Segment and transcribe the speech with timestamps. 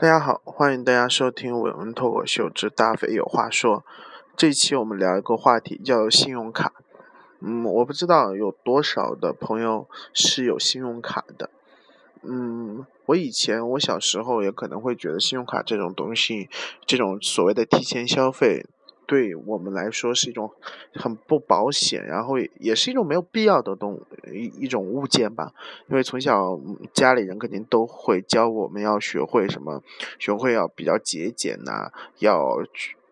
[0.00, 3.78] 大家好，欢迎大家收听《伟文脱口秀之大肥有话说》。
[4.36, 6.72] 这期我们聊一个话题，叫信用卡。
[7.40, 11.50] 嗯，我不知道有多少的朋友是有信用卡的。
[12.22, 16.48] 嗯，我以前我小时候也可能会觉得信用卡这种东西，
[16.86, 18.66] 这种所谓的提前消费。
[19.08, 20.52] 对我们来说是一种
[20.92, 23.98] 很不保险，然后也是一种没有必要的东
[24.30, 25.50] 一一种物件吧。
[25.88, 26.60] 因为从小
[26.92, 29.82] 家里人肯定都会教我们要学会什么，
[30.18, 32.58] 学会要比较节俭呐，要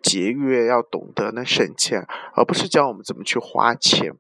[0.03, 4.13] 节约，要懂得能省钱，而不是教我们怎么去花钱。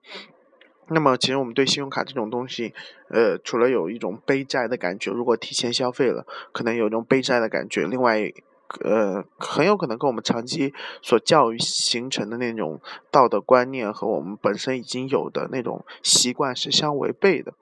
[0.88, 2.72] 那么，其实我们对信用卡这种东西，
[3.10, 8.32] 呃，除了有一种背债的感觉，如果提前消费了，可能有一种背债的感觉，另外。
[8.80, 12.80] 呃，很有可能跟我们长期所教育形成的那种
[13.10, 17.54] 道德观念和我们本身已经有的那种习惯是相违背的。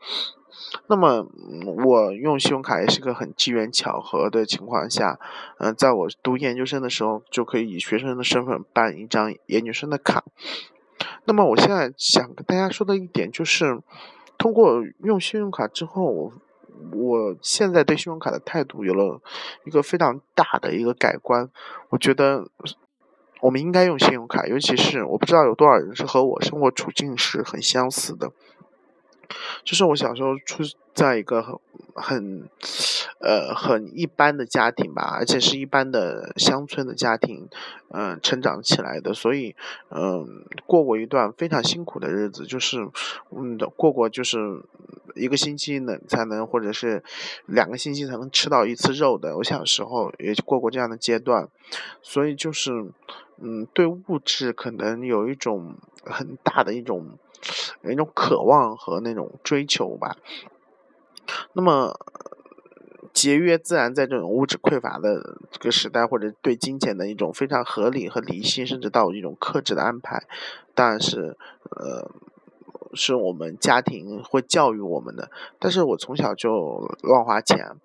[0.88, 1.26] 那么，
[1.84, 5.18] 我用信用卡也是个很机缘巧合的情况下，
[5.58, 10.24] 嗯，在我读研究生的时候，就可以以学生的身份办一张研究生的卡。
[11.26, 13.80] 那么，我现在想跟大家说的一点就是，
[14.38, 16.04] 通过用信用卡之后。
[16.04, 16.32] 我
[16.92, 19.20] 我现在对信用卡的态度有了
[19.64, 21.50] 一个非常大的一个改观。
[21.90, 22.48] 我觉得
[23.40, 28.32] 我们应该用信用卡，尤其是我不知道有多少人是和我生活处境是很相似的。
[29.64, 31.58] 就是我小时候出在一个很
[31.94, 32.48] 很
[33.24, 37.48] 呃很一般的家庭吧，而且是一般的乡村的家庭，
[37.88, 39.56] 嗯，成长起来的，所以
[39.88, 42.86] 嗯过过一段非常辛苦的日子，就是
[43.30, 44.38] 嗯过过就是
[45.14, 47.02] 一个星期能才能或者是
[47.46, 49.36] 两个星期才能吃到一次肉的。
[49.38, 51.48] 我小时候也过过这样的阶段，
[52.02, 52.70] 所以就是
[53.40, 57.18] 嗯对物质可能有一种很大的一种。
[57.82, 60.16] 一种渴望和那种追求吧。
[61.52, 61.94] 那么，
[63.14, 70.24] 节约自然在这种物质匮乏的这个时代，或者对金钱的一种非常合理和理性，甚至到一种克制的安排，
[70.74, 71.36] 但是
[71.70, 72.10] 呃，
[72.92, 75.30] 是我们家庭会教育我们的。
[75.58, 77.76] 但是我从小就乱花钱。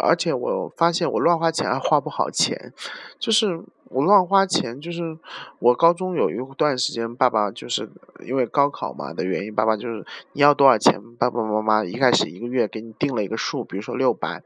[0.00, 2.72] 而且我发现我乱花钱还花不好钱，
[3.18, 5.18] 就是我乱花钱，就是
[5.58, 7.90] 我高中有一段时间，爸爸就是
[8.24, 14.42] 因为高考嘛的原因，爸爸就是你要多少钱，爸爸妈妈一开始一个月给你定了一个数，比如说六百，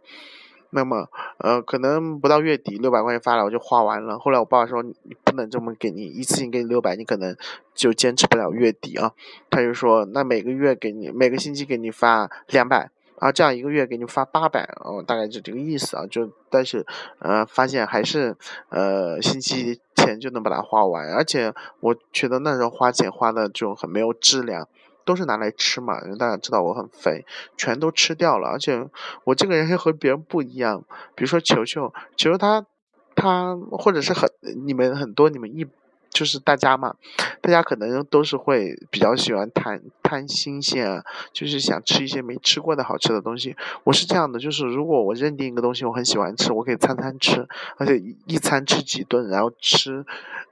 [0.71, 1.09] 那么
[1.39, 4.19] 呃可能不到月底六百块钱发了我就花完了。
[4.19, 7.37] 后来我爸爸说你不能这么给你一次性给你六百，你可能
[7.75, 9.13] 就坚持不了月底啊，
[9.51, 12.91] 他就说那每个月给你每个星期给你发两百。
[13.23, 16.05] 啊，这样一个月给你发八百，哦，大概就这个意思啊。
[16.11, 16.85] 就但是，
[17.21, 18.37] 呃，发现还是，
[18.69, 21.09] 呃，星期前就能把它花完。
[21.15, 24.67] 而且我觉得那时候花钱花的就很没有质量，
[25.05, 26.03] 都是拿来吃嘛。
[26.05, 27.25] 因为大家知道我很肥，
[27.57, 28.49] 全都吃掉了。
[28.49, 28.89] 而且
[29.23, 30.83] 我这个人还和别人不一样，
[31.15, 32.67] 比如说球球，球球他
[33.15, 34.29] 他或者是很
[34.67, 35.65] 你们很多你们一。
[36.13, 36.95] 就是大家嘛，
[37.41, 41.03] 大家可能都是会比较喜欢贪贪新鲜，
[41.33, 43.57] 就是想吃一些没吃过的好吃的东西。
[43.85, 50.05] 我是这样的，就是如果我认定一个东西我很喜欢吃，我可以餐餐吃，而且一餐吃几顿，然后吃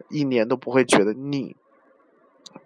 [0.08, 1.54] 一年都不会觉得腻。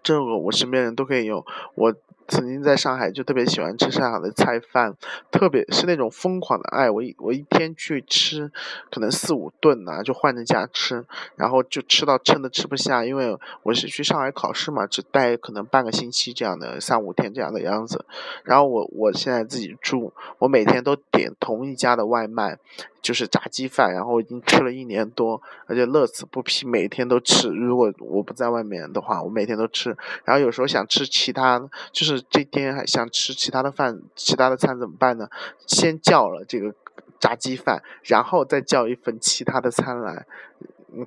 [0.03, 1.44] 这个我身边人都可以用
[1.75, 1.94] 我。
[2.26, 4.94] 曾经在上海就特别喜欢吃上海的菜饭，
[5.30, 6.90] 特别是那种疯狂的爱。
[6.90, 8.50] 我一我一天去吃，
[8.90, 11.04] 可能四五顿呐，就换着家吃，
[11.36, 13.04] 然后就吃到撑的吃不下。
[13.04, 18.04] 因为我是去上海考试嘛，只待可能半个星期这样的，三五天这样的样子。
[18.42, 22.58] 然后我我现在自己住，我每天都点同一家的外卖。
[23.04, 27.50] 就是炸鸡饭，然后已经吃了一年多，而且乐此不疲，每天都吃。
[27.50, 29.94] 如果我不在外面的话，我每天都吃。
[30.24, 35.28] 然后有时候想吃其他，就是是这天还想吃其他的饭、其他的餐怎么办呢？
[35.66, 36.75] 先叫了这个
[37.19, 40.26] 炸鸡饭，然后再叫一份其他的餐来。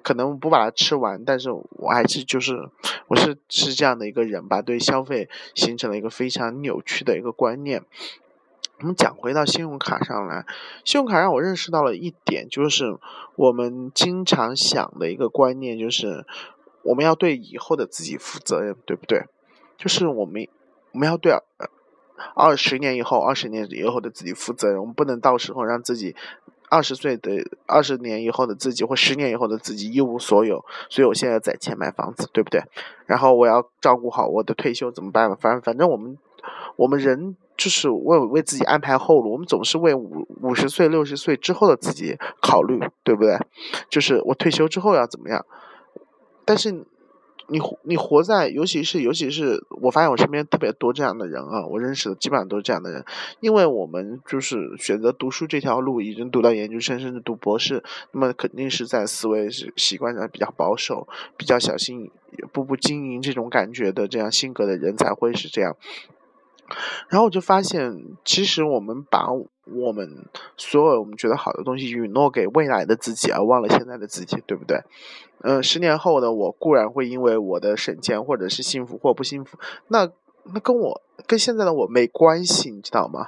[0.03, 2.69] 可能不把它吃完，但是我还是就是
[3.07, 7.85] 我是是这样的一个人吧，对消费形成了一个非常扭曲的一个观念。
[8.81, 10.45] 我们讲回到信用卡上来，
[10.84, 12.98] 信用卡让我认识到了一点，就是
[13.38, 16.25] 我们经常想的一个观念，就是
[16.83, 19.24] 我们要对以后的自己负责任，对不对？
[19.77, 20.45] 就是我们
[20.97, 21.31] 我们要对
[22.33, 26.15] 二十年以后、二十年以后的自己负责任，我们不能到时候让自己
[26.69, 32.63] 二十岁的二十年以后的自己或十年以后的自己一无所有，所以我现在攒钱买房子，对不对？
[33.05, 35.29] 然后我要照顾好我的退休怎么办？
[35.38, 36.17] 反正反正我们
[36.77, 37.38] 我们人。
[37.55, 43.35] 就是为为自己安排后路，我们总是为五五十岁、六十岁之后的自己考虑，对不对？
[43.89, 45.44] 就是我退休之后要怎么样？
[46.45, 46.85] 但是
[47.49, 53.05] 你你活在，尤其是尤其是我发现我身边特别多这样的人啊，我认识的基本上都是这样的人，
[53.39, 61.07] 因为我们就是选择读书这条路，已经读到研究生甚至读博士，那么肯定是在思维是习惯上比较保守，
[61.38, 62.11] 比较小心，
[62.51, 65.75] 步步经营这种感觉的这样性格的人才会是这样。
[67.07, 69.27] 然后我就发现，其实我们把
[69.72, 70.25] 我们
[70.56, 74.81] 所有我们觉得好的东西允诺给未来的自己，而忘了现在的自己，对不对？
[75.42, 79.58] 嗯，十年后的我固然会因为我的省钱或者是幸福或不幸福，
[79.90, 80.10] 那
[80.54, 83.28] 那跟我跟现在的我没关系，你知道吗？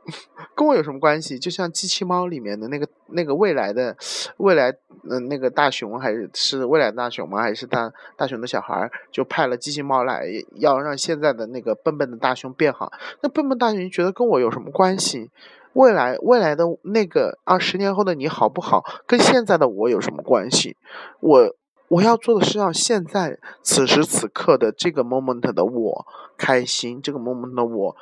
[0.54, 1.38] 跟我有什么关系？
[1.38, 3.96] 就像机器猫里面的那个那个未来的
[4.36, 4.70] 未来，
[5.08, 7.40] 嗯，那个大熊还是是未来大熊吗？
[7.40, 12.92] 还是大大熊的小孩就派了机器猫来，要让现在的那个笨笨的大熊变好。
[13.22, 15.30] 那笨笨大熊觉得跟我有什么关系？
[15.72, 20.76] 未来未来的那个二十年后的你好不好，跟现在的我有什么关系？
[21.20, 21.54] 我
[21.88, 26.06] 我要做的是让现在此时此刻的这个 moment 的我
[26.36, 27.96] 开心，这个 moment 的我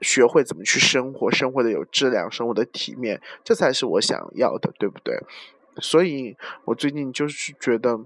[0.00, 5.22] 学会怎么去生活，生活的有质量，生活的体面，这才是我想要的，对不对？
[5.80, 8.00] 所以我最近就是觉得。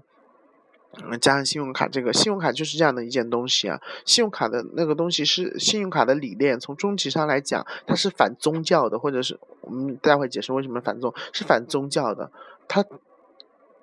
[1.21, 3.79] 加上信用卡，这个信用卡就是这样的一件东西啊。
[4.05, 12.31] 信用卡的那个东西是信用卡的理念，从终极上来讲，它是反宗教的，或者是我们待会解释为什么反宗，是反宗教的。
[12.67, 12.83] 它，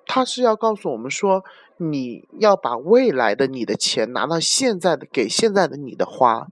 [0.05, 1.43] 它是要告诉我们说，
[1.77, 6.47] 你要把未来的你的钱拿到现在的给现在的你的花，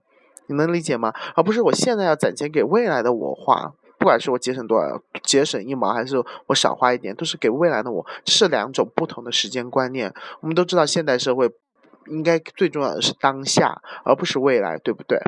[0.46, 1.12] 你能理解吗？
[1.34, 3.74] 而不是我现在要攒钱给未来的我花。
[4.04, 10.12] 不管是我节省多少，节省一毛，还是我少花一点，都是给未来的我，是两种不同的时间观念。
[10.42, 11.50] 我们都知道，现代社会
[12.08, 15.18] 应该最重要的是当下，而不是未来，对不对？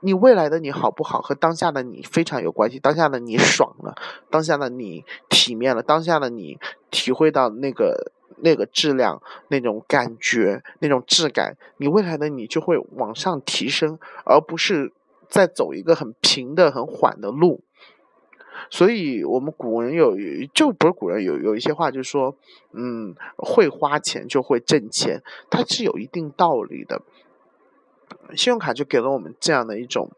[0.00, 2.78] 你未来的你好不好，和当下的你非常有关系。
[2.78, 3.94] 当下的你爽了，
[4.28, 6.58] 当下的你体面了，当下的你
[6.90, 8.12] 体会到那个
[8.42, 14.92] 那个质量、那种感觉、那种质感，你未来的你就会往上提升，而不是。
[15.34, 17.60] 在走一个很平的、很缓的路，
[18.70, 20.16] 所以我们古人有
[20.54, 22.36] 就不是古人有有一些话，就是说，
[22.70, 27.02] 嗯，会花钱就会挣钱，它是有一定道理的。
[28.36, 30.08] 信用卡就给了我们这样的一种，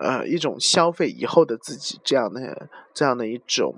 [0.00, 3.76] 呃，一种消费以后的自己这样的这样的一种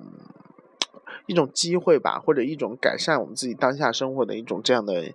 [1.27, 5.13] 一种机会吧，或者一种改善我们自己当下生活的一种这样的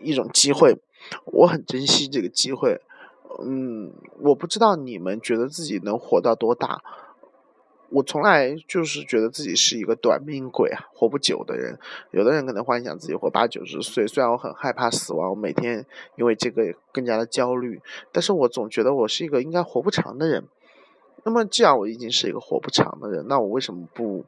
[0.00, 0.78] 一种机会，
[1.26, 2.80] 我很珍惜这个机会。
[3.40, 6.82] 嗯，我不知道你们觉得自己能活到多大。
[7.94, 11.78] 我从来就是觉得自己是一个短命鬼啊，活不久的人。
[12.10, 15.84] 有的人可能幻想自己活八九十岁，虽然我很害怕死亡，我每天
[16.16, 20.44] 因为这个更加的焦虑，但是我总觉得我是一个应该活不长的人。
[21.24, 24.24] 那么既然我已经是一个活不长的人，那我为什么不，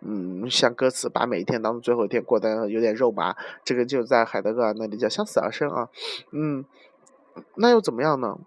[0.00, 3.36] 嗯，像歌词把每一天当做最后一天过得有点肉麻？
[3.64, 5.88] 这个就在海德格尔那里叫相死而生啊，
[6.32, 6.64] 嗯。
[7.56, 8.38] 那又怎么样呢？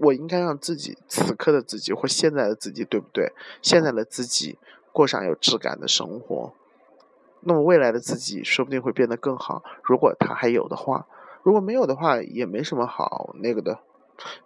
[0.00, 3.32] 我应该让自己此刻的自己或现在的自己，对不对？
[3.60, 4.56] 现在的自己
[4.92, 6.52] 过上有质感的生活，
[7.40, 9.64] 那么未来的自己说不定会变得更好。
[9.82, 11.06] 如果他还有的话，
[11.42, 13.80] 如果没有的话，也没什么好那个的。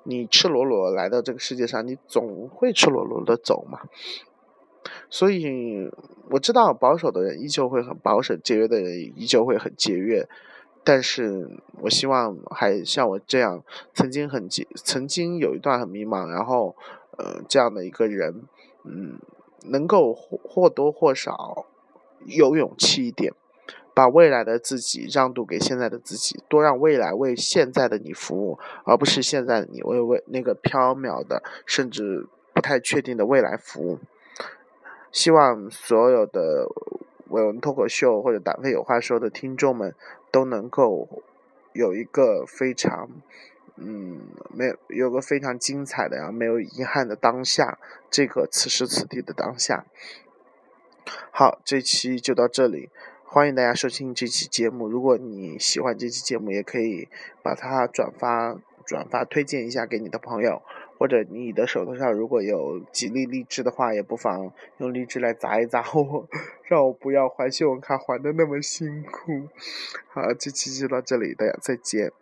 [0.04, 3.80] 你赤裸裸来到这个世界上，你总会赤裸裸的走嘛。
[5.10, 5.90] 所以
[6.30, 10.26] 我知道，保守的人依旧会很保守，节约的人依旧会很节约。
[10.84, 11.48] 但是
[11.82, 13.62] 我希望还像我这样，
[13.94, 16.74] 曾经很曾经有一段很迷茫，然后，
[17.16, 18.42] 呃，这样的一个人，
[18.84, 19.20] 嗯，
[19.66, 21.66] 能够或或多或少
[22.26, 23.32] 有勇气一点，
[23.94, 34.00] 把未来的自己让渡给现在的自己，多让未来为现在的你服务，而不是现在的你为为那个缥缈的甚至不太确定的未来服务。
[35.12, 36.66] 希望所有的。
[37.32, 39.94] 伟文脱口秀或者打飞有话说的听众们
[40.30, 41.08] 都能够
[41.72, 43.08] 有一个非常
[43.76, 47.78] 嗯没有有个非常精彩的呀没有遗憾的当下
[48.10, 49.86] 这个此时此地的当下。
[51.30, 52.90] 好，这期就到这里，
[53.24, 54.86] 欢迎大家收听这期节目。
[54.86, 57.08] 如果你喜欢这期节目，也可以
[57.42, 60.60] 把它转发转发推荐一下给你的朋友。
[61.02, 66.28] 或者你的手头上如果有几粒荔枝的话，也不妨用荔枝来砸一砸 我，
[66.68, 69.48] 让我不要还信用卡还的那么辛苦。
[70.06, 72.12] 好，这期就到这里，大家再见。